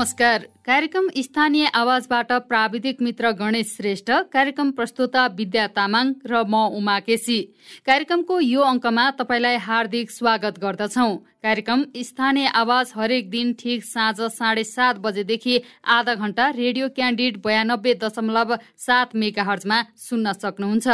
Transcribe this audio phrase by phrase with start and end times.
[0.00, 6.98] नमस्कार। कार्यक्रम स्थानीय आवाजबाट प्राविधिक मित्र गणेश श्रेष्ठ कार्यक्रम प्रस्तुता विद्या तामाङ र म उमा
[7.04, 7.40] केसी।
[7.84, 11.08] कार्यक्रमको यो अङ्कमा तपाईँलाई हार्दिक स्वागत गर्दछौ।
[11.44, 17.94] कार्यक्रम स्थानीय आवाज हरेक दिन ठिक साँझ साढे सात बजेदेखि आधा घण्टा रेडियो क्यान्डिड बयानब्बे
[18.02, 20.88] दशमलव सात मेगा हर्जमा सुन्न सक्नुहुन्छ।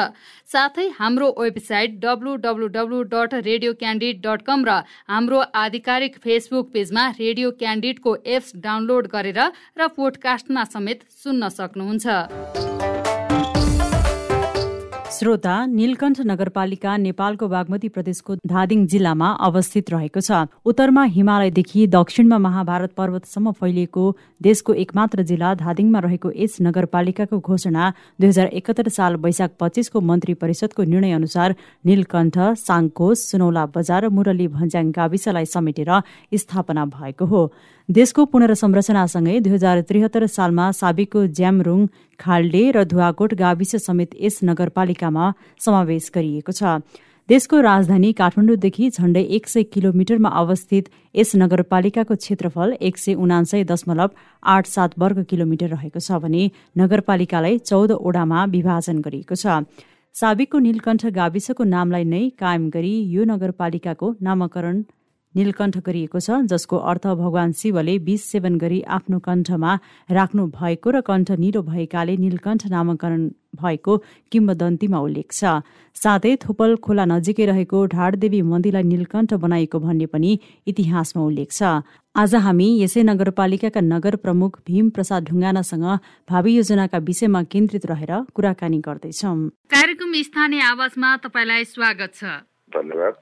[0.48, 2.36] साथै हाम्रो website W
[3.06, 4.78] dot radio candid dot com र
[5.08, 9.42] हाम्रो आधिकारिक फेसबुक पेजमा रेडियो क्यान्डिडको एप्स डाउनलोड गरेर
[9.78, 12.65] र पोडकास्टमा समेत सुन्न सक्नुहुन्छ।
[15.16, 22.92] श्रोता नीलकण्ठ नगरपालिका नेपालको बागमती प्रदेशको धादिङ जिल्लामा अवस्थित रहेको छ। उत्तरमा हिमालयदेखि दक्षिणमा महाभारत
[22.92, 24.04] पर्वतसम्म फैलिएको
[24.42, 27.84] देशको एकमात्र जिल्ला धादिङमा रहेको यस नगरपालिकाको घोषणा
[28.20, 34.48] दुई हजार एकहत्तर साल वैशाख पच्चिसको मन्त्री परिषदको निर्णय अनुसार नीलकण्ठ साङकोस सुनौला बजार मुरली
[34.58, 35.90] भन्ज्याङ गाविसलाई समेटेर
[36.34, 37.42] स्थापना भएको हो।
[37.88, 41.82] देशको पुनर्संरचनासँगै दुई हजार त्रिहत्तर सालमा साबिकको ज्यामरुङ
[42.20, 45.26] खाल्डे र धुवाकोट गाविस समेत यस नगरपालिकामा
[45.60, 46.82] समावेश गरिएको छ।
[47.28, 54.18] देशको राजधानी काठमाडौँदेखि झण्डै एक सय किलोमिटरमा अवस्थित यस नगरपालिकाको क्षेत्रफल एक सय उनासय दशमलव
[54.42, 56.42] आठ सात वर्ग किलोमिटर रहेको छ भने
[56.76, 59.62] नगरपालिकालाई चौध ओडामा विभाजन गरिएको छ।
[60.14, 64.84] साबिकको नीलकण्ठ गाविसको नामलाई नै कायम गरी यो नगरपालिकाको नामकरण
[65.36, 69.72] नीलकण्ठ गरिएको छ जसको अर्थ भगवान शिवले विष सेवन गरी आफ्नो कण्ठमा
[70.10, 73.96] राख्नु भएको र कण्ठ निलो भएकाले नीलकण्ठ नामकरण भएको
[74.32, 75.60] किम्बदन्तीमा उल्लेख छ।
[75.96, 80.32] साथै थोपल खोला नजिकै रहेको ढाडदेवी मन्दिरलाई नीलकण्ठ बनाइएको भन्ने पनि
[80.66, 81.84] इतिहासमा उल्लेख छ।
[82.14, 85.86] आज हामी यसै नगरपालिकाका नगर प्रमुख भीम प्रसाद ढुङ्गानासँग
[86.28, 89.34] भावी योजनाका विषयमा केन्द्रित रहेर कुराकानी गर्दैछौ।
[89.72, 92.24] कार्यक्रम स्थानीय आवाजमा तपाईँलाई स्वागत छ।
[92.72, 93.14] धन्यवाद।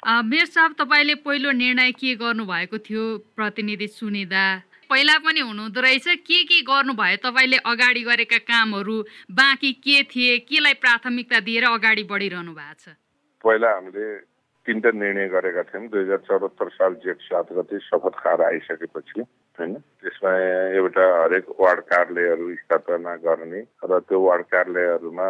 [0.00, 3.04] मेयर साहब तपाईँले पहिलो निर्णय के गर्नुभएको थियो?
[3.36, 4.44] प्रतिनिधि सुनिँदा।
[4.88, 7.16] पहिला पनि हुनुहुँदो रहेछ। के के गर्नुभयो?
[7.20, 8.96] तपाईँले अगाडि गरेका कामहरू
[9.28, 10.38] बाँकी के थिए?
[10.48, 12.96] केलाई प्राथमिकता दिएर अगाडि बढिरहनु भएको छ?
[13.44, 14.08] पहिला हामीले
[14.64, 19.72] तिनवटा निर्णय गरेका थियौँ। दुई हजार चौहत्तर साल जेठ सात गते शपथ खाएर आइसकेपछि होइन?
[20.00, 20.32] त्यसमा
[20.80, 25.28] एउटा हरेक वार्ड कार्यालयहरू स्थापना गर्ने र त्यो वार्ड कार्यालयहरूमा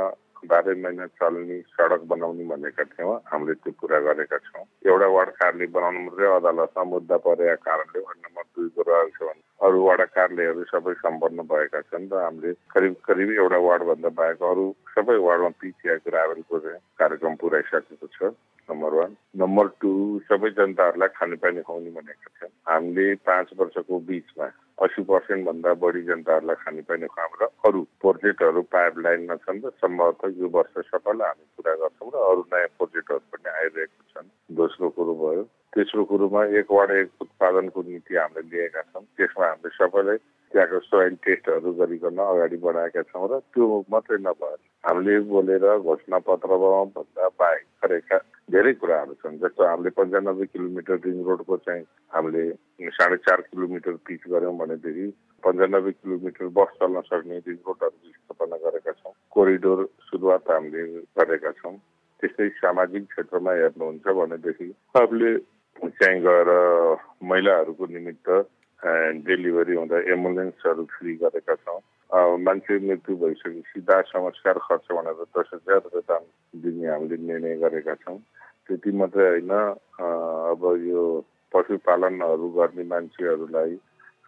[0.49, 5.67] बाह्रै महिना चल्ने सडक बनाउने भनेका थियौँ। हामीले त्यो पुरा गरेका छौँ। एउटा वार्ड कार्यालय
[5.77, 10.63] बनाउनु मात्रै अदालतमा मुद्दा परेका कारणले वार्ड नम्बर दुईको रहेको छ भने अरू वडा कार्यालयहरू
[10.69, 15.87] सबै सम्पन्न भएका छन् र हामीले करिब करिब एउटा वार्डभन्दा बाहेक अरू सबै वार्डमा पिच
[15.87, 16.59] या ग्राभेलको
[17.03, 18.33] कार्यक्रम पुऱ्याइसकेको छ
[18.69, 19.13] नम्बर वान.
[19.43, 19.93] नम्बर टू
[20.31, 24.47] सबै जनताहरूलाई खानेपानी खुवाउने भनेका छन्। हामीले पाँच वर्षको बिचमा
[24.85, 30.49] अस्सी पर्सेन्टभन्दा बढी जनताहरूलाई खानेपानी खुवाम र अरू प्रोजेक्टहरू पाइप लाइनमा छन् र सम्भवतः यो
[30.57, 35.43] वर्ष सबैलाई हामी पुरा गर्छौँ र अरू नयाँ प्रोजेक्टहरू पनि आइरहेको छन्। दोस्रो कुरो भयो
[35.73, 40.19] तेस्रो कुरोमा एक वार्ड एक उत्पादनको नीति हामीले लिएका छौँ। त्यसमा हामीले सबैलाई
[40.53, 46.71] त्यहाँको सोइल टेस्टहरू गरिकन अगाडि बढाएका छौँ र त्यो मात्रै नभएर हामीले बोलेर घोषणा पत्रमा
[46.91, 48.19] भन्दा बाहेक गरेका
[48.51, 52.43] धेरै कुराहरू छन् जस्तो हामीले पन्चानब्बे किलोमिटर रिङ रोडको चाहिँ हामीले
[52.99, 55.07] साढे चार किलोमिटर पिच गऱ्यौँ भनेदेखि
[55.43, 60.83] पन्चानब्बे किलोमिटर बस चल्न सक्ने रिङ रोडहरू स्थापना गरेका छौँ। कोरिडोर सुरुवात हामीले
[61.15, 61.77] गरेका छौँ।
[62.23, 65.31] त्यस्तै सामाजिक क्षेत्रमा हेर्नुहुन्छ भनेदेखि हामीले
[65.89, 66.49] चाहिँ गएर
[67.31, 68.29] महिलाहरूको निमित्त
[69.27, 71.81] डेलिभरी हुँदा एम्बुलेन्सहरू फ्री गरेका छौँ।
[72.45, 76.23] मान्छे मृत्यु भइसकेपछि दाह संस्कार खर्च भनेर दस हजार रुपियाँ दाम
[76.63, 78.19] दिने हामीले निर्णय गरेका छौँ।
[78.67, 81.03] त्यति मात्रै होइन अब यो
[81.53, 83.75] पशुपालनहरू गर्ने मान्छेहरूलाई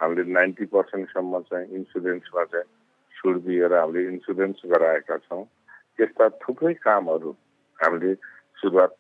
[0.01, 2.69] हामीले नाइन्टी पर्सेन्टसम्म चाहिँ इन्सुरेन्समा चाहिँ
[3.17, 5.45] छुट दिएर हामीले इन्सुरेन्स गराएका छौँ।
[6.01, 7.31] यस्ता थुप्रै कामहरू
[7.79, 8.15] हामीले
[8.63, 8.95] सुरुवात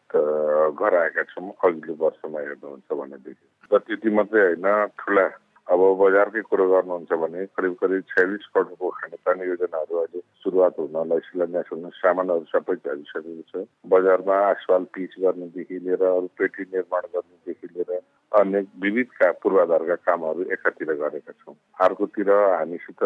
[0.83, 4.69] गराएका छौँ। अघिल्लो वर्षमा हेर्नुहुन्छ भनेदेखि। र त्यति मात्रै होइन
[4.99, 5.27] ठुला
[5.71, 11.69] अब बजारकै कुरो गर्नुहुन्छ भने करिब करिब छयालिस करोडको खानेपानी योजनाहरू अहिले सुरुवात हुनलाई शिलान्यास
[11.73, 17.91] हुन सामानहरू सबै झरिसकेको छ। बजारमा आसपाल पिच गर्नेदेखि लिएर अरू पेटी निर्माण गर्नेदेखि लिएर
[18.33, 19.09] अन्य विविध
[19.43, 23.03] पूर्वाधारका कामहरू एकातिर गरेका छौँ। अर्कोतिर हामीसित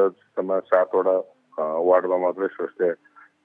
[0.72, 1.16] सातवटा
[1.60, 2.94] वार्डमा मात्रै स्वास्थ्य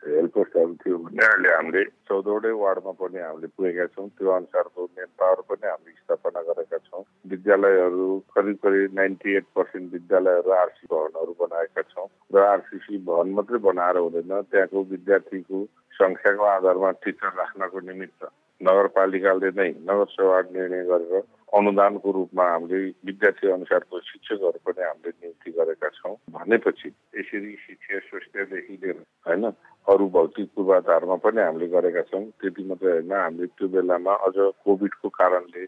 [0.03, 5.42] हेल्थ पोस्टहरू थियो अहिले हामीले चौधवटै वार्डमा पनि हामीले पुगेका छौँ त्यो अनुसारको मेन पावर
[5.48, 11.81] पनि हामीले स्थापना गरेका छौँ विद्यालयहरू करिब करिब नाइन्टी एट पर्सेन्ट विद्यालयहरू आरसी भवनहरू बनाएका
[11.88, 15.65] छौँ र आरसिसी भवन मात्रै बनाएर हुँदैन त्यहाँको विद्यार्थीको
[15.95, 18.31] सङ्ख्याको आधारमा टिचर राख्नको निमित्त
[18.62, 25.51] नगरपालिकाले नै नगर सेवा निर्णय गरेर अनुदानको रूपमा हामीले विद्यार्थी अनुसारको शिक्षकहरू पनि हामीले नियुक्ति
[25.51, 29.44] गरेका छौँ। भनेपछि यसरी शिक्षा स्वास्थ्यदेखि लिएर होइन
[29.88, 35.09] अरू भौतिक पूर्वाधारमा पनि हामीले गरेका छौँ। त्यति मात्रै होइन हामीले त्यो बेलामा अझ कोभिडको
[35.12, 35.65] कारणले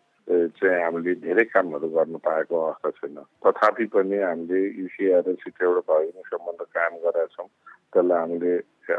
[0.56, 6.22] चाहिँ हामीले धेरै कामहरू गर्न पाएको अवस्था छैन। तथापि पनि हामीले युसिआर र शिक्षाबाट भएको
[6.32, 7.50] सम्बन्ध कायम गरेका छौँ।
[7.92, 8.54] त्यसलाई हामीले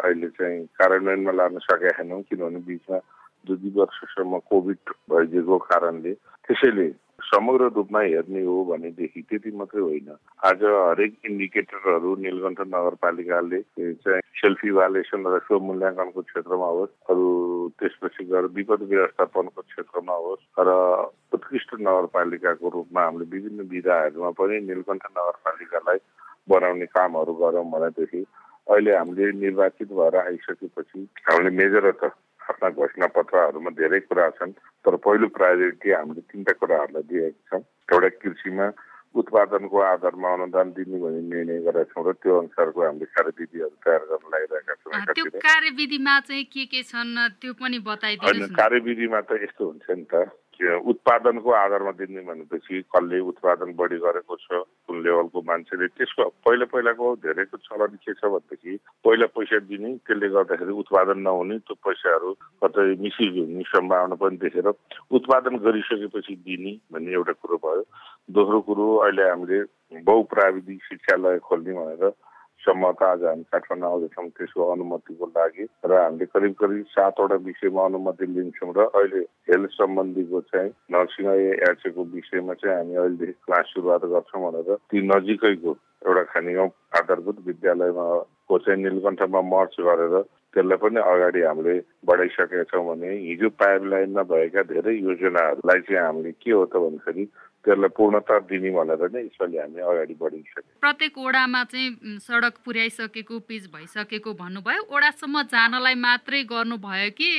[0.04, 2.98] अहिले चाहिँ कार्यान्वयनमा लान सकेका छैनौँ किनभने बिचमा
[3.46, 6.12] दुई दुई वर्षसम्म कोभिड भइदिएको कारणले
[6.49, 6.88] त्यसैले
[7.25, 10.08] समग्र रूपमा हेर्ने हो भनेदेखि त्यति मात्रै होइन।
[10.44, 17.26] आज हरेक इन्डिकेटरहरू नीलकण्ठ नगरपालिकाले चाहिँ सेल्फी भालेसन र स्वमूल्याङ्कनको क्षेत्रमा होस् अरू
[17.79, 20.75] त्यसपछि गएर विपद व्यवस्थापनको क्षेत्रमा होस् र
[21.32, 25.99] उत्कृष्ट नगरपालिकाको रूपमा हामीले विभिन्न विधाहरूमा पनि नीलकण्ठ नगरपालिकालाई
[26.49, 28.25] बनाउने कामहरू गरौँ भनेदेखि
[28.67, 32.12] अहिले हामीले निर्वाचित भएर आइसकेपछि हामीले मेजर त
[32.46, 34.52] आफ्ना घोषणा पत्रहरूमा धेरै कुरा छन्
[34.85, 38.67] तर पहिलो प्रायोरिटी हामीले तिनवटा कुराहरूलाई दिएका छौँ एउटा कृषिमा
[39.14, 44.25] उत्पादनको आधारमा अनुदान दिने भन्ने निर्णय गरेका छौँ र त्यो अनुसारको हामीले कार्यविधिहरू तयार गर्न
[44.32, 49.87] लागिरहेका छौँ त्यो कार्यविधिमा चाहिँ के के छन् त्यो पनि बताइदिनु कार्यविधिमा त यस्तो हुन्छ
[49.90, 50.26] नि त
[50.62, 55.86] उत्पादनको आधारमा दिने भनेपछि कसले उत्पादन बढी गरेको छ कुन लेभलको मान्छेले?
[55.98, 61.58] त्यसको पहिला पहिलाको धेरैको चलन के छ भनेदेखि पहिला पैसा दिने त्यसले गर्दाखेरि उत्पादन नहुने
[61.58, 62.30] त्यो पैसाहरू
[62.62, 64.68] कतै मिसयुज हुने सम्भावना पनि देखेर
[65.18, 67.82] उत्पादन गरिसकेपछि दिने भन्ने एउटा कुरो भयो।
[68.30, 69.58] दोस्रो कुरो अहिले हामीले
[70.06, 72.12] बहुप्राविधिक शिक्षालय खोल्ने भनेर
[72.64, 78.26] सम्मका आज हामी काठमाडौँ आउँदैछौँ त्यसको अनुमतिको लागि र हामीले करिब करिब सातवटा विषयमा अनुमति
[78.26, 81.26] लिन्छौँ र अहिले हेल्थ सम्बन्धीको चाहिँ नर्सिङ
[81.62, 88.06] एचएको विषयमा चाहिँ हामी अहिलेदेखि क्लास सुरुवात गर्छौँ भनेर ती नजिकैको एउटा खानेगाउँ आधारभूत विद्यालयमा
[88.49, 90.16] को चाहिँ निलकण्ठमा मर्च गरेर
[90.55, 91.75] त्यसलाई पनि अगाडि हामीले
[92.06, 97.25] बढाइसकेका छौँ भने हिजो पाइपलाइनमा भएका धेरै योजनाहरूलाई चाहिँ हामीले के हो त भन्दाखेरि
[97.64, 103.64] त्यसलाई पूर्णता दिने भनेर नै यसपालि हामी अगाडि बढिसक्यौँ। प्रत्येक ओडामा चाहिँ सडक पुर्याइसकेको पिच
[103.72, 107.32] भइसकेको भन्नुभयो। ओडासम्म जानलाई मात्रै गर्नुभयो कि?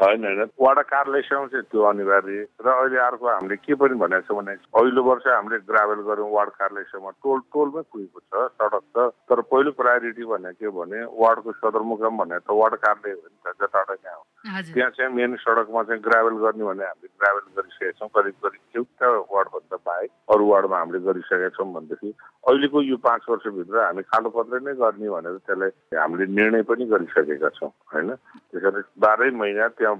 [0.00, 4.36] होइन होइन। वडा कार्यालयसँग चाहिँ त्यो अनिवार्य। र अहिले अर्को हामीले के पनि भनेको छ
[4.38, 8.98] भने अघिल्लो वर्ष हामीले ग्राभेल गऱ्यौँ वार्ड कार्यालयसम्म टोल टोलमै पुगेको छ सडक त।
[9.28, 13.46] तर पहिलो प्रायोरिटी भनेको के भने वार्डको सदरमुकाम भने त वार्ड कार्यालय हो नि त
[13.60, 18.08] जताबाट कहाँ हो। त्यहाँ चाहिँ मेन सडकमा चाहिँ ग्राभेल गर्ने भने हामीले ग्राभेल गरिसकेका छौँ
[18.08, 22.08] करिब करिब एउटा वार्डभन्दा बाहेक अरू वार्डमा हामीले गरिसकेका छौँ भनेदेखि
[22.48, 27.70] अहिलेको यो पाँच वर्षभित्र हामी कालोपत्र नै गर्ने भनेर त्यसलाई हामीले निर्णय पनि गरिसकेका छौँ
[27.92, 28.10] होइन?
[28.48, 29.96] त्यसरी बाह्रै महिना त्यहाँ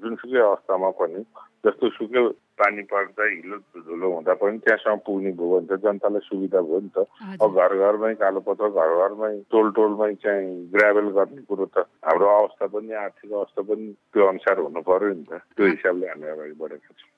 [0.00, 1.20] जुनसुकै अवस्थामा पनि
[1.64, 2.22] जस्तो सुकै
[2.60, 6.90] पानी पर्दा हिलो धुलो हुँदा पनि त्यहाँसम्म पुग्ने भयो भने त जनतालाई सुविधा भयो नि
[6.94, 6.98] त।
[7.40, 12.66] अब घर घरमै कालोपत्र घर घरमै टोल टोलमै चाहिँ ग्राभेल गर्ने कुरो त हाम्रो अवस्था
[12.68, 16.90] पनि आर्थिक अवस्था पनि त्यो अनुसार हुनु पर्यो नि त। त्यो हिसाबले हामी अगाडि बढेका
[16.94, 17.10] छौँ।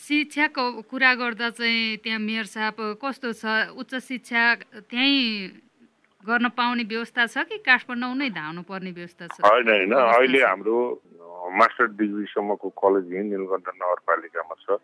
[0.00, 3.44] शिक्षाको कुरा गर्दा चाहिँ त्यहाँ मेयर साहब कस्तो छ?
[3.76, 4.42] उच्च शिक्षा
[4.88, 5.68] त्यहीँ
[6.24, 9.44] गर्न पाउने व्यवस्था छ कि काठमाडौँ नै धाउनु पर्ने व्यवस्था छ?
[9.44, 10.76] होइन होइन। अहिले हाम्रो
[11.40, 14.76] मास्टर डिग्रीसम्मको कलेज यहीँ निलकण्ठ नगरपालिकामा छ।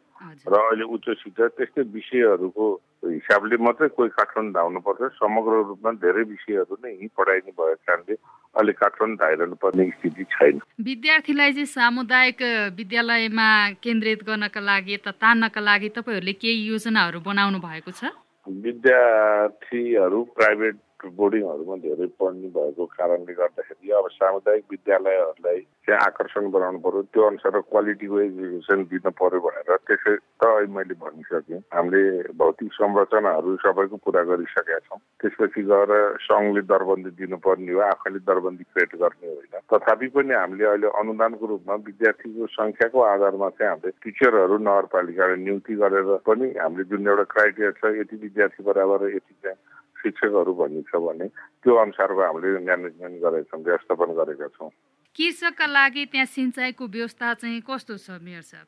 [0.49, 2.65] र अहिले उच्च शिक्षा त्यस्तै विषयहरूको
[3.05, 8.15] हिसाबले मात्रै कोही काठमाडौँ धाउनु पर्छ समग्र रूपमा धेरै विषयहरू नै यहीँ पढाइने भएको कारणले
[8.57, 12.41] अहिले काठमाडौँ धाइरहनु पर्ने स्थिति छैन। विद्यार्थीलाई चाहिँ सामुदायिक
[12.79, 13.49] विद्यालयमा
[13.85, 18.17] केन्द्रित गर्नका लागि त तान्नका लागि तपाईँहरूले केही योजनाहरू बनाउनु भएको छ?
[18.47, 20.77] विद्यार्थीहरू प्राइभेट
[21.15, 27.61] बोर्डिङहरूमा धेरै पढ्ने भएको कारणले गर्दाखेरि अब सामुदायिक विद्यालयहरूलाई चाहिँ आकर्षण बनाउनु पर्यो। त्यो अनुसार
[27.71, 30.45] क्वालिटीको एजुकेसन दिन पर्यो भनेर त्यसै त
[30.77, 32.03] मैले भनिसकेँ। हामीले
[32.35, 35.93] भौतिक संरचनाहरू सबैको पुरा गरिसकेका छौँ। त्यसपछि गएर
[36.27, 41.75] सङ्घले दरबन्दी दिनुपर्ने हो आफैले दरबन्दी क्रिएट गर्ने होइन। तथापि पनि हामीले अहिले अनुदानको रूपमा
[41.87, 47.95] विद्यार्थीको सङ्ख्याको आधारमा चाहिँ हामीले टिचरहरू नगरपालिकाले नियुक्ति गरेर पनि हामीले जुन एउटा क्राइटेरिया छ
[48.01, 49.59] यति विद्यार्थी बराबर यति चाहिँ
[50.03, 51.27] शिक्षकहरू भन्ने छ भने
[51.63, 54.71] त्यो अनुसारको हामीले म्यानेजमेन्ट गरेका छौँ व्यवस्थापन गरेका छौँ।
[55.17, 58.67] कृषकका लागि त्यहाँ सिँचाइको व्यवस्था चाहिँ कस्तो छ मेयर साहब?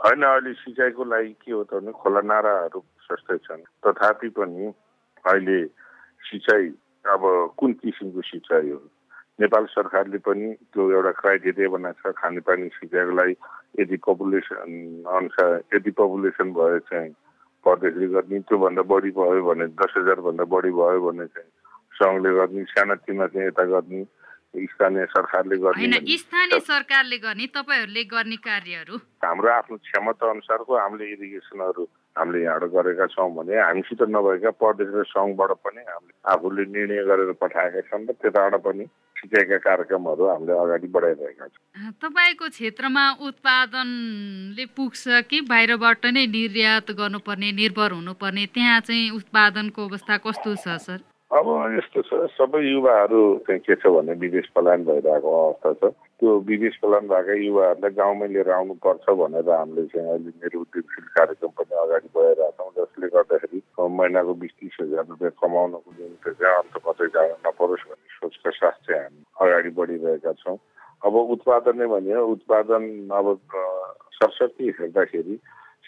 [0.00, 4.72] होइन अहिले सिँचाइको लागि के हो त भने खोला नाराहरू सस्तै छन्। तथापि पनि
[5.24, 5.58] अहिले
[6.28, 6.68] सिँचाइ
[7.04, 7.22] अब
[7.58, 8.80] कुन किसिमको सिँचाइ हो?
[9.40, 13.34] नेपाल सरकारले पनि त्यो एउटा क्राइटेरिया बनाएको छ खानेपानी सिँचाइको लागि
[13.80, 17.12] यदि पपुलेसन अनुसार यदि पपुलेसन भयो चाहिँ
[17.64, 21.50] परदेशले गर्ने त्योभन्दा बढी भयो भने दस हजारभन्दा बढी भयो भने चाहिँ
[22.00, 24.04] सङ्घले गर्ने सानातिना चाहिँ यता गर्ने
[24.50, 28.96] स्थानीय सरकारले गर्ने। स्थानीय सरकारले गर्ने तपाईँहरूले गर्ने कार्यहरू?
[29.24, 31.84] हाम्रो आफ्नो क्षमता अनुसारको हामीले इरिगेसनहरू
[32.16, 37.80] हामीले यहाँबाट गरेका छौँ भने हामीसित नभएका प्रदेश सङ्घबाट पनि हामीले आफूले निर्णय गरेर पठाएका
[37.86, 38.84] छन् र त्यताबाट पनि
[39.16, 47.52] सिकाएका कार्यक्रमहरू हामीले अगाडि बढाइरहेका छौँ। तपाईँको क्षेत्रमा उत्पादनले पुग्छ कि बाहिरबाट नै निर्यात गर्नुपर्ने
[47.52, 48.46] निर्भर हुनुपर्ने?
[48.54, 50.98] त्यहाँ चाहिँ उत्पादनको अवस्था कस्तो छ सर?
[51.30, 56.30] अब यस्तो छ सबै युवाहरू चाहिँ के छ भने विदेश पलायन भइरहेको अवस्था छ। त्यो
[56.48, 61.74] विदेश पलायन भएका युवाहरूलाई गाउँमै लिएर आउनुपर्छ भनेर हामीले चाहिँ अहिले मेरो उद्यमशील कार्यक्रम पनि
[61.82, 67.06] अगाडि बढाइरहेका छौँ जसले गर्दाखेरि महिनाको बिस तिस हजार रुपियाँ कमाउनको निम्ति चाहिँ अन्त कतै
[67.14, 70.58] जान नपरोस् भन्ने सोचका साथ चाहिँ हामी अगाडि बढिरहेका छौँ।
[71.06, 73.26] अब उत्पादन नै भने उत्पादन अब
[74.18, 75.38] सरस्वती हेर्दाखेरि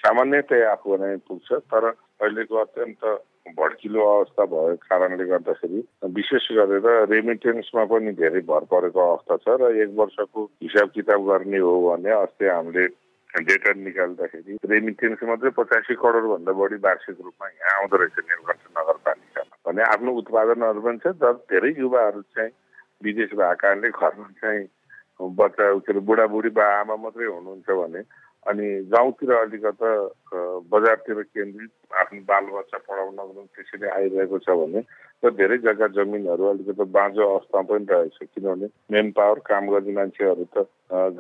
[0.07, 1.91] सामान्यतया आफू नै पुग्छ तर
[2.23, 3.05] अहिलेको अत्यन्त
[3.59, 5.81] भड्किलो अवस्था भएको कारणले गर्दाखेरि
[6.15, 11.59] विशेष गरेर रेमिटेन्समा पनि धेरै भर परेको अवस्था छ र एक वर्षको हिसाब किताब गर्ने
[11.59, 12.87] हो भने अस्ति हामीले
[13.31, 19.83] डेटा निकाल्दाखेरि रेमिटेन्स मात्रै पचासी करोडभन्दा बढी वार्षिक रूपमा यहाँ आउँदो रहेछ नीलकण्ठ नगरपालिकामा। भने
[19.83, 22.53] आफ्नो उत्पादनहरू पनि छ तर धेरै युवाहरू चाहिँ
[23.03, 24.67] विदेश भएको कारणले घरमा चाहिँ
[25.39, 28.03] बच्चा के अरे बुढाबुढी बा आमा मात्रै हुनुहुन्छ भने
[28.47, 29.91] अनि गाउँतिर अलिकता
[30.73, 34.81] बजारतिर केन्द्रित आफ्नो बालबच्चा पढाउनको निम्ति त्यसरी आइरहेको छ भने
[35.23, 40.45] र धेरै जग्गा जमिनहरू अलिकति बाँझो अवस्थामा पनि रहेछ। किनभने मेन पावर काम गर्ने मान्छेहरू
[40.51, 40.67] त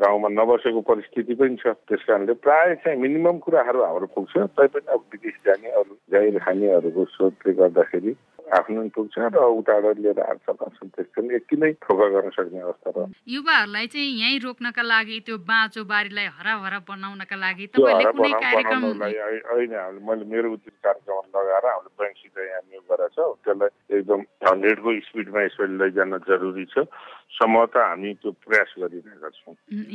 [0.02, 5.00] गाउँमा नबसेको परिस्थिति पनि छ। त्यस कारणले प्रायः चाहिँ मिनिमम कुराहरू हाम्रो पुग्छ। तैपनि अब
[5.12, 8.12] विदेश जाने अरू जाहिर खानेहरूको स्रोतले गर्दाखेरि
[8.53, 12.91] आफ्नो पुग्छ र उताबाट लिएर आर्छ लाग्छन् त्यसको पनि यति नै थोका गर्न सक्ने अवस्था
[12.97, 18.83] र युवाहरूलाई चाहिँ यहीँ रोक्नका लागि त्यो बाँचो बारीलाई हराभरा बनाउनका लागि तपाईँले कुनै कार्यक्रम
[18.93, 19.73] होइन
[20.05, 25.41] मैले मेरो उचित कार्यक्रम लगाएर हामीले ब्याङ्कसित यहाँ नियोग गरेका छौँ। त्यसलाई एकदम हन्ड्रेडको स्पिडमा
[25.43, 26.85] यसरी लैजान जरुरी छ।
[27.33, 29.55] सम्भवतः हामी त्यो प्रयास गरिरहेका छौँ।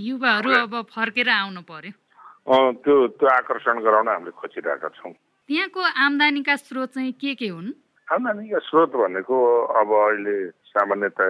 [0.10, 1.94] युवाहरू अब फर्केर आउनु पर्यो।
[2.84, 7.70] त्यो त्यो आकर्षण गराउन हामीले खोजिरहेका छौँ। त्यहाँको आम्दानीका स्रोत चाहिँ के के हुन्?
[8.08, 9.38] आम्दानीका स्रोत भनेको
[9.76, 10.36] अब अहिले
[10.72, 11.28] सामान्यतया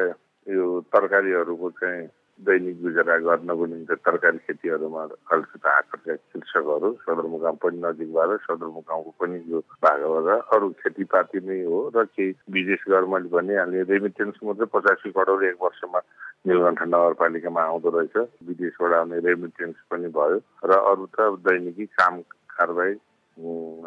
[0.48, 2.06] यो तरकारीहरूको चाहिँ
[2.40, 5.04] दैनिक गुजारा गर्नको निम्ति तरकारी खेतीहरूमा
[5.34, 12.06] अलिकति आकर्षक कृषकहरू सदरमुकाम पनि नजिकबाट सदरमुकामको पनि यो भागबाट अरू खेतीपाती नै हो र
[12.14, 16.00] केही विदेश गएर मैले भनिहालेँ रेमिटेन्स मात्रै पचासी करोड एक वर्षमा
[16.46, 18.16] नीलकण्ठ नगरपालिकामा आउँदो रहेछ।
[18.46, 22.22] विदेशबाट आउने रेमिटेन्स पनि भयो र अरू त दैनिकी काम
[22.54, 22.94] कारवाही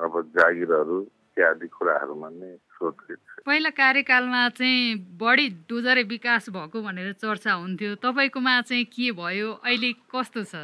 [0.02, 7.94] अब जागिरहरू इत्यादि कुराहरूमा नै पहिला कार्यकालमा चाहिँ बढी डोजरे विकास भएको भनेर चर्चा हुन्थ्यो।
[8.02, 9.48] तपाईँकोमा चाहिँ के भयो?
[9.62, 10.54] अहिले कस्तो छ?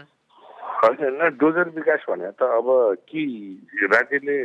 [0.83, 2.67] होइन डोजर विकास भने त अब
[3.09, 3.23] कि
[3.95, 4.37] राज्यले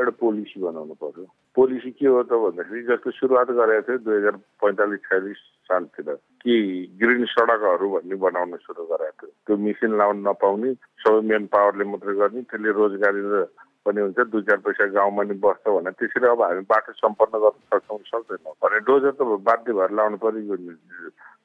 [0.00, 1.24] एउटा पोलिसी बनाउनु पर्यो?
[1.56, 6.08] पोलिसी के हो त भन्दाखेरि जस्तो सुरुवात गरेको थियो दुई हजार पैँतालिस छयालिस सालतिर
[6.42, 6.54] कि
[7.00, 10.70] ग्रिन सडकहरू भन्ने बनाउन सुरु गराएको थियो। त्यो मेसिन लाउन नपाउने
[11.04, 13.44] सबै मेन पावरले मात्रै गर्ने त्यसले रोजगारी र
[13.88, 17.60] पनि हुन्छ दुई चार पैसा गाउँमा नि बस्छ भने त्यसरी अब हामी बाटो सम्पन्न गर्न
[17.72, 20.56] सक्छौँ सक्दैनौँ। भने डोजर त बाध्य भएर लाउनु पऱ्यो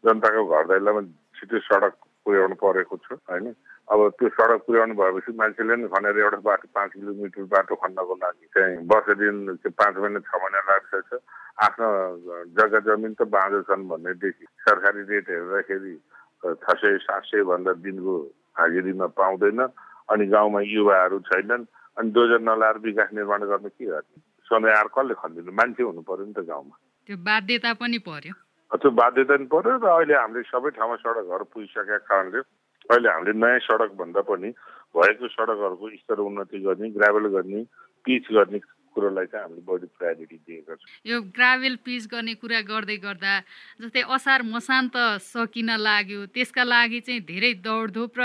[0.04, 1.02] जनताको घर दैलोमा
[1.40, 3.48] छिटो सडक पुर्याउनु परेको छ होइन?
[3.92, 8.48] अब त्यो सडक पुर्याउनु भएपछि मान्छेले नि खनेर एउटा बाटो पाँच किलोमिटर बाटो खन्नको लागि
[8.56, 11.20] चाहिँ वर्ष दिन पाँच महिना छ महिना लाग्छ।
[11.64, 11.88] आफ्नो
[12.60, 15.96] जग्गा जमिन त बाँझो छन् भन्नेदेखि सरकारी रेट हेर्दाखेरि
[16.44, 18.16] छ सय सात सय भन्दा दिनको
[18.60, 19.62] हाजिरीमा पाउँदैन।
[20.12, 21.64] अनि गाउँमा युवाहरू छैनन्।
[21.98, 24.18] अनि डोजर नलाएर विकास निर्माण गर्न के गर्ने?
[24.70, 26.76] आएर कसले खनिदिनु मान्छे हुनु पर्यो नि त गाउँमा।
[27.08, 28.34] त्यो बाध्यता पनि पर्यो।
[28.78, 32.40] त्यो बाध्यता पनि पर्यो र अहिले हामीले सबै ठाउँमा सडकहरू पुगिसकेका कारणले
[32.90, 34.50] अहिले हामीले नयाँ सडक भन्दा पनि
[34.94, 37.62] भएको सडकहरूको स्तर उन्नति गर्ने ग्राभल गर्ने
[38.06, 38.60] पिच गर्ने
[38.94, 43.34] कुरोलाई चाहिँ हामीले बढी प्रायोरिटी दिएका छौँ। यो ग्राभेल पिच गर्ने कुरा गर्दै गर्दा
[43.82, 44.96] जस्तै असार मसान्त
[45.34, 48.22] सकिन लाग्यो त्यसका लागि चाहिँ धेरै दौडधुप र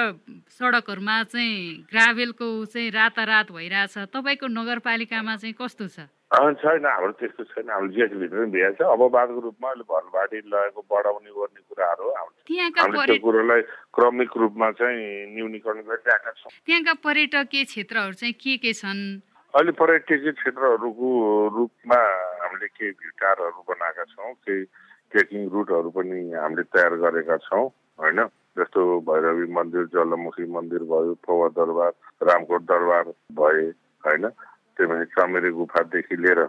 [0.52, 5.98] सडकहरूमा चाहिँ ग्राभेलको चाहिँ रातारात भइरहेछ। तपाईँको नगरपालिकामा चाहिँ कस्तो छ?
[6.28, 10.80] छैन हाम्रो त्यस्तो छैन। हाम्रो जिएसले पनि भ्याएको छ। अब बादको रूपमा अहिले भरभाडी लगेको
[10.84, 12.12] बढाउने गर्ने कुराहरू
[12.48, 13.60] त्यो कुरोलाई
[13.96, 15.00] क्रमिक रूपमा चाहिँ
[15.34, 19.24] न्यूनीकरण गरिरहेका छौँ। त्यहाँका पर्यटकीय क्षेत्रहरू चाहिँ के के छन्?
[19.54, 21.08] अहिले पर्यटकीय क्षेत्रहरूको
[21.56, 22.00] रूपमा
[22.40, 24.64] हामीले केही भिटारहरू बनाएका छौँ केही
[25.12, 27.64] ट्रेकिङ रुटहरू पनि हामीले तयार गरेका छौँ
[27.98, 28.20] होइन?
[28.60, 31.92] जस्तो भैरवी मन्दिर जलमुखी मन्दिर भयो पौवा दरबार
[32.28, 33.04] रामकोट दरबार
[33.40, 33.64] भए
[34.04, 34.28] होइन?
[34.76, 36.40] त्यसपछि चमेरे गुफादेखि लिएर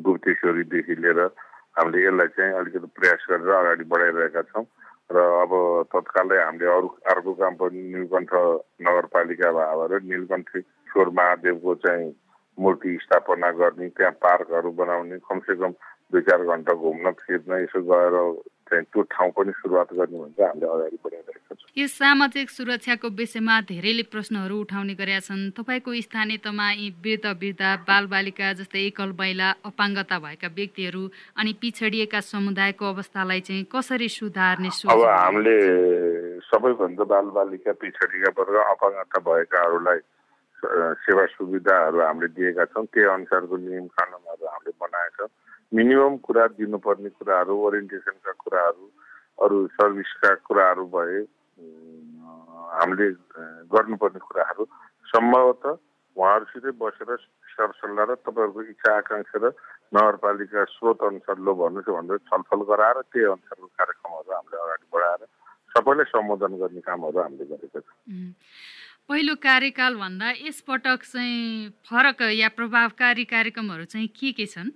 [0.00, 1.20] गुप्तेश्वरीदेखि लिएर
[1.76, 4.66] हामीले यसलाई चाहिँ अलिकति प्रयास गरेर अगाडि बढाइरहेका छौँ।
[5.12, 5.52] र अब
[5.92, 8.32] तत्कालै हामीले अरू अर्को काम पनि नीलकण्ठ
[8.82, 12.14] नगरपालिका भएर नीलकण्ठेश्वर महादेवको चाहिँ
[12.58, 15.72] मूर्ति स्थापना गर्ने त्यहाँ पार्कहरू बनाउने कमसेकम
[16.12, 18.14] दुई चार घन्टा घुम्न फिर्न यसो गएर
[18.66, 24.02] चाहिँ त्यो ठाउँ पनि सुरुवात गर्ने हामीले अगाडि बढाइरहेका छौँ। यो सामाजिक सुरक्षाको विषयमा धेरैले
[24.10, 30.18] प्रश्नहरू उठाउने गरेका छन्। तपाईँको स्थानीय तमा यी वृद्ध वृद्धा बालबालिका जस्तै एकल महिला अपाङ्गता
[30.18, 31.02] भएका व्यक्तिहरू
[31.38, 35.56] अनि पिछडिएका समुदायको अवस्थालाई चाहिँ कसरी सुधार्ने अब हामीले
[36.50, 40.00] सबैभन्दा बालबालिका पिछडिएका वर्ग अपाङ्गता भएकाहरूलाई
[40.58, 45.30] सेवा सुविधाहरू हामीले दिएका छौँ। त्यही अनुसारको नियम कानुनहरू हामीले बनाएका छौँ।
[45.72, 48.84] मिनिमम कुरा दिनुपर्ने कुराहरू ओरिएन्टेसनका कुराहरू
[49.44, 51.18] अरू सर्भिसका कुराहरू भए
[52.76, 53.08] हामीले
[53.68, 54.64] गर्नुपर्ने कुराहरू
[55.06, 55.76] सम्भवतः
[56.16, 57.10] उहाँहरूसितै बसेर
[57.52, 59.52] सरसल्लाह र तपाईँहरूको इच्छा आकाङ्क्षा र
[59.92, 65.22] नगरपालिका स्रोत अनुसार लो भन्नुहोस् भनेर छलफल गराएर त्यही अनुसारको कार्यक्रमहरू हामीले अगाडि बढाएर
[65.74, 67.96] सबैलाई सम्बोधन गर्ने कामहरू हामीले गरेका छौँ।
[69.08, 74.70] पहिलो कार्यकाल भन्दा यसपटक चाहिँ फरक या प्रभावकारी कार्यक्रमहरू चाहिँ के के छन्?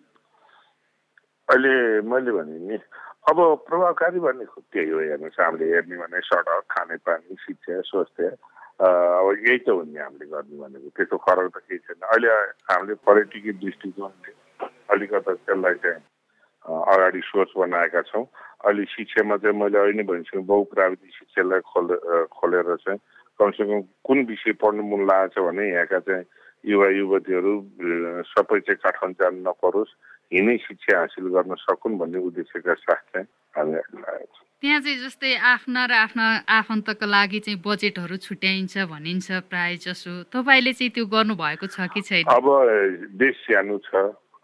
[1.51, 1.75] अहिले
[2.07, 2.79] मैले भने नि
[3.27, 8.31] अब प्रभावकारी भन्ने त्यही हो हेर्नुहोस् हामीले हेर्ने भने सडक खानेपानी शिक्षा स्वास्थ्य
[8.79, 12.31] अब यही त हो नि हामीले गर्ने भनेको त्यस्तो फरक त केही छैन। अहिले
[12.71, 14.33] हामीले पर्यटकीय दृष्टिकोणले
[14.95, 16.03] अलिकति त्यसलाई चाहिँ
[16.71, 18.25] अगाडि सोच बनाएका छौँ।
[18.63, 21.97] अहिले शिक्षामा चाहिँ मैले अहिले भनिसकेँ बहुप्राविधिक शिक्षालाई खोले
[22.31, 23.01] खोलेर चाहिँ
[23.41, 26.25] कमसेकम कुन विषय पढ्नु मन लागेको छ भने यहाँका चाहिँ
[26.65, 27.53] युवा युवतीहरू
[28.31, 29.97] सबै चाहिँ काठमाडौँ जानु नपरोस्
[30.37, 35.33] यिनै शिक्षा हासिल गर्न सकुन् भन्ने उद्देश्यका साथ चाहिँ हामी लागेको छौँ। त्यहाँ चाहिँ जस्तै
[35.41, 41.67] आफ्ना र आफ्ना आफन्तको लागि चाहिँ बजेटहरू छुट्याइन्छ भनिन्छ प्राय जसो तपाईँले चाहिँ त्यो गर्नुभएको
[41.67, 42.25] छ कि छैन?
[42.29, 42.47] अब
[43.17, 43.91] देश सानो छ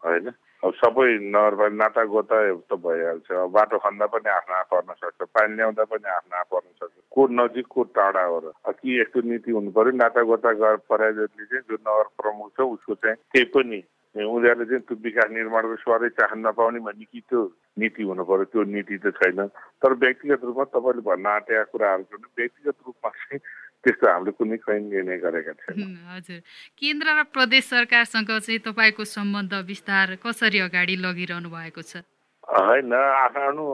[0.01, 0.33] होइन?
[0.65, 2.37] अब सबै नगरपालिका नाता गोता
[2.69, 6.95] त भइहाल्छ। अब बाटो खन्दा पनि आफ्ना पर्न सक्छ पानी ल्याउँदा पनि आफ्ना पर्न सक्छ।
[7.13, 10.51] को नजिक को टाढा हो र। कि यस्तो नीति हुनु पर्यो नाता गोता
[10.89, 13.83] पराइजतले चाहिँ जो नगर प्रमुख छ उसको चाहिँ केही पनि
[14.17, 17.41] उनीहरूले चाहिँ त्यो विकास निर्माणको स्वरै चाहन नपाउने भन्ने कि त्यो
[17.77, 22.77] नीति हुनु पर्यो त्यो नीति त छैन। तर व्यक्तिगत रूपमा तपाईँले भन्न आँटेका कुराहरू व्यक्तिगत
[22.87, 23.41] रूपमा चाहिँ
[23.85, 26.41] त्यस्तो हामीले कुनै कहीँ निर्णय गरेका छैन हजुर।
[26.81, 32.03] केन्द्र र प्रदेश सरकारसँग चाहिँ तपाईँको सम्बन्ध विस्तार कसरी अगाडि लगिरहनु भएको छ?
[32.47, 33.65] होइन आफ्नो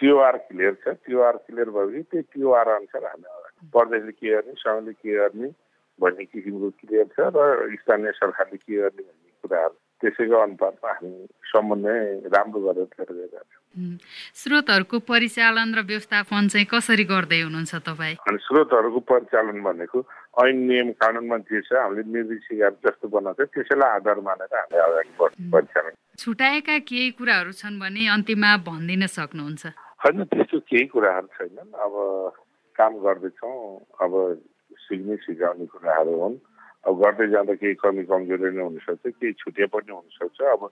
[0.00, 3.28] टिओआर क्लियर छ। टिओआर क्लियर भएपछि त्यही टिओआर अनुसार हामी
[3.72, 5.48] प्रदेशले के गर्ने सङ्घले के गर्ने
[6.00, 11.10] भन्ने किसिमको क्लियर छ र स्थानीय सरकारले के गर्ने भन्ने कुराहरू त्यसैको अनुपातमा हामी
[11.50, 11.98] समन्वय
[12.34, 13.60] राम्रो गरेर गएका छौँ।
[14.34, 18.16] स्रोतहरूको परिचालन र व्यवस्थापन चाहिँ कसरी गर्दै हुनुहुन्छ तपाईँ?
[18.28, 19.98] अनि स्रोतहरूको परिचालन भनेको
[20.42, 25.50] ऐन नियम कानुनमा जे छ हामीले निर्देशिका जस्तो बनाउँछ त्यसैलाई आधार मानेर हामी अगाडि बढ्छौँ
[25.54, 29.62] परिचालन छुट्याएका केही कुराहरू छन् भने अन्तिममा भनिदिन सक्नुहुन्छ?
[30.02, 31.92] होइन त्यस्तो केही कुराहरू छैनन्। अब
[32.76, 33.56] काम गर्दैछौँ।
[34.02, 34.12] अब
[34.84, 36.34] सिक्ने सिकाउने कुराहरू हुन्।
[36.84, 40.62] अब गर्दै जाँदा केही कमी कमजोरी नै हुनसक्छ केही छुट्या पनि हुनसक्छ अब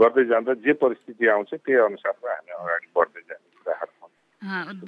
[0.00, 3.96] गर्दै जाँदा जे परिस्थिति आउँछ त्यही अनुसारमा हामी अगाडि बढ्दै जाने कुराहरू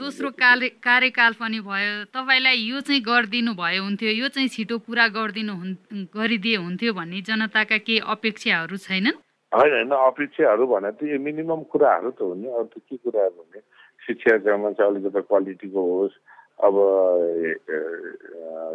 [0.01, 5.07] दोस्रो कार्य कार्यकाल पनि भयो। तपाईँलाई यो चाहिँ गरिदिनु भयो हुन्थ्यो यो चाहिँ छिटो पुरा
[5.11, 9.19] गरिदिनु हुन् गरिदिए हुन्थ्यो भन्ने जनताका केही अपेक्षाहरू छैनन्?
[9.53, 13.37] होइन होइन अपेक्षाहरू भने त यो मिनिमम कुराहरू त हो नि। अरू त के कुराहरू
[13.43, 13.61] हुने
[14.07, 16.15] शिक्षामा चाहिँ अलिकति क्वालिटीको होस्
[16.61, 16.75] अब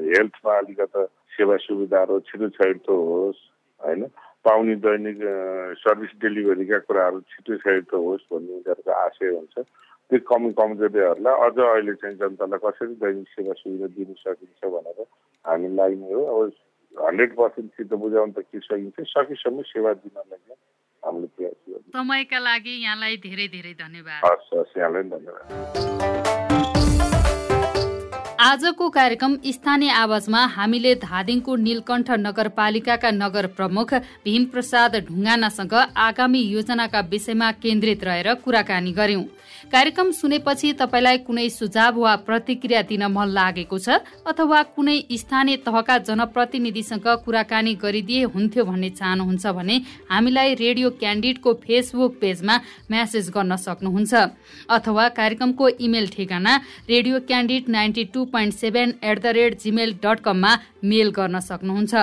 [0.10, 3.42] हेल्थमा अलिकति सेवा सुविधाहरू छिटो छिटो होस्
[3.82, 4.02] होइन?
[4.46, 5.20] पाउने दैनिक
[5.82, 9.56] सर्भिस डेलिभरीका कुराहरू छिटो छिटो होस् भन्ने उनीहरूको आशय हुन्छ।
[10.10, 15.00] त्यो कमी कमजोरीहरूलाई अझ अहिले चाहिँ जनतालाई कसरी दैनिक सेवा सुविधा दिन सकिन्छ भनेर
[15.46, 16.52] हामी लाग्ने हो। अब
[16.96, 18.98] हन्ड्रेड पर्सेन्ट सित बुझाउनु त के सकिन्छ?
[19.14, 20.56] सकेसम्म सेवा दिनलाई
[21.04, 26.55] हामीले प्रयास गर्छौँ। समयका लागि यहाँलाई धेरै धेरै धन्यवाद। हस् हस् यहाँलाई धन्यवाद।
[28.46, 33.94] आजको कार्यक्रम स्थानीय आवाजमा हामीले धादिङको नीलकण्ठ नगरपालिकाका नगर प्रमुख
[34.26, 39.24] भीमप्रसाद ढुङ्गानासँग आगामी योजनाका विषयमा केन्द्रित रहेर कुराकानी गर्यौं।
[39.72, 45.98] कार्यक्रम सुनेपछि तपाईँलाई कुनै सुझाव वा प्रतिक्रिया दिन मन लागेको छ अथवा कुनै स्थानीय तहका
[46.06, 49.80] जनप्रतिनिधिसँग कुराकानी गरिदिए हुन्थ्यो भन्ने चाहनुहुन्छ भने
[50.12, 52.60] हामीलाई रेडियो क्यान्डिडको फेसबुक पेजमा
[52.92, 54.14] म्यासेज गर्न सक्नुहुन्छ।
[54.70, 56.56] अथवा कार्यक्रमको इमेल ठेगाना
[56.90, 60.52] radio candid ninety two point seven eight the rate Gmail dot कममा
[60.84, 61.94] मेल गर्न सक्नुहुन्छ।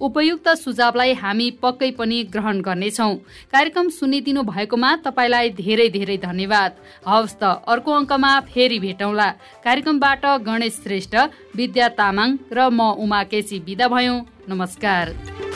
[0.00, 3.10] उपयुक्त सुझावलाई हामी पक्कै पनि ग्रहण गर्नेछौ।
[3.52, 6.72] कार्यक्रम सुनिदिनु भएकोमा तपाईँलाई धेरै धेरै धन्यवाद।
[7.06, 9.28] हवस् त अर्को अङ्कमा फेरि भेटौँला।
[9.64, 11.14] कार्यक्रमबाट गणेश श्रेष्ठ
[11.56, 15.51] विद्या तामाङ र म उमा केसी बिदा भयौँ। नमस्कार।